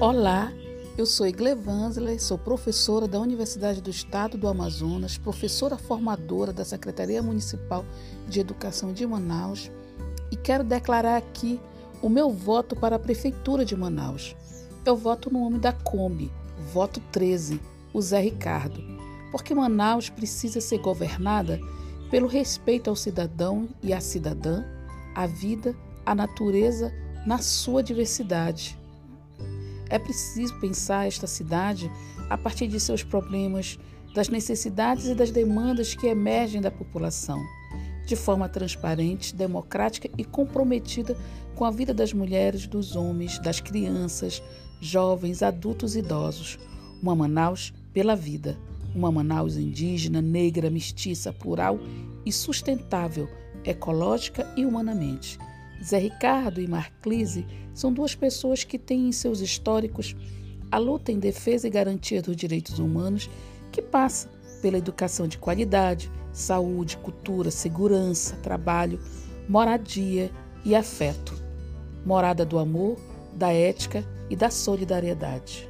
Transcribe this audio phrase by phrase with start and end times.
[0.00, 0.50] Olá,
[0.96, 6.64] eu sou Igle Vanzler, sou professora da Universidade do Estado do Amazonas, professora formadora da
[6.64, 7.84] Secretaria Municipal
[8.26, 9.70] de Educação de Manaus
[10.32, 11.60] e quero declarar aqui
[12.00, 14.34] o meu voto para a Prefeitura de Manaus.
[14.86, 16.32] Eu voto no nome da Kombi,
[16.72, 17.60] voto 13,
[17.92, 18.82] o Zé Ricardo,
[19.30, 21.60] porque Manaus precisa ser governada
[22.10, 24.64] pelo respeito ao cidadão e à cidadã,
[25.14, 25.76] à vida,
[26.06, 26.90] à natureza
[27.26, 28.79] na sua diversidade
[29.90, 31.90] é preciso pensar esta cidade
[32.30, 33.78] a partir de seus problemas,
[34.14, 37.40] das necessidades e das demandas que emergem da população,
[38.06, 41.16] de forma transparente, democrática e comprometida
[41.54, 44.42] com a vida das mulheres, dos homens, das crianças,
[44.80, 46.58] jovens, adultos e idosos.
[47.02, 48.58] Uma Manaus pela vida,
[48.94, 51.78] uma Manaus indígena, negra, mestiça, plural
[52.24, 53.28] e sustentável,
[53.64, 55.38] ecológica e humanamente
[55.82, 60.14] Zé Ricardo e Marclise são duas pessoas que têm em seus históricos
[60.70, 63.30] a luta em defesa e garantia dos direitos humanos
[63.72, 64.28] que passa
[64.60, 69.00] pela educação de qualidade, saúde, cultura, segurança, trabalho,
[69.48, 70.30] moradia
[70.64, 71.34] e afeto.
[72.04, 72.98] Morada do amor,
[73.34, 75.69] da ética e da solidariedade.